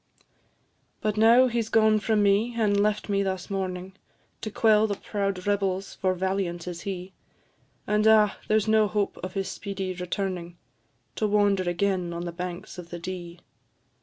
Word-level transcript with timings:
But 0.99 1.15
now 1.15 1.45
he 1.45 1.61
's 1.61 1.69
gone 1.69 1.99
from 1.99 2.23
me, 2.23 2.55
and 2.57 2.79
left 2.81 3.07
me 3.07 3.21
thus 3.21 3.51
mourning, 3.51 3.93
To 4.41 4.49
quell 4.49 4.87
the 4.87 4.95
proud 4.95 5.45
rebels 5.45 5.93
for 5.93 6.15
valiant 6.15 6.67
is 6.67 6.81
he; 6.81 7.13
And, 7.85 8.07
ah! 8.07 8.37
there's 8.47 8.67
no 8.67 8.87
hope 8.87 9.17
of 9.17 9.33
his 9.35 9.47
speedy 9.47 9.93
returning, 9.93 10.57
To 11.17 11.27
wander 11.27 11.69
again 11.69 12.13
on 12.13 12.25
the 12.25 12.31
banks 12.31 12.79
of 12.79 12.89
the 12.89 12.97
Dee. 12.97 13.41